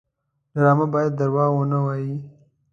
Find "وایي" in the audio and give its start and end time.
1.85-2.15